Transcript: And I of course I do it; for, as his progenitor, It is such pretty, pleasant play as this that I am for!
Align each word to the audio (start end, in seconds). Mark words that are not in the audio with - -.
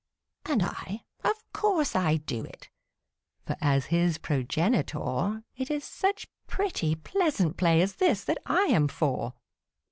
And 0.45 0.63
I 0.63 1.03
of 1.23 1.35
course 1.53 1.95
I 1.95 2.17
do 2.17 2.43
it; 2.43 2.71
for, 3.45 3.55
as 3.61 3.85
his 3.93 4.17
progenitor, 4.17 5.43
It 5.55 5.69
is 5.69 5.83
such 5.83 6.27
pretty, 6.47 6.95
pleasant 6.95 7.55
play 7.55 7.83
as 7.83 7.97
this 7.97 8.23
that 8.23 8.39
I 8.47 8.61
am 8.63 8.87
for! 8.87 9.35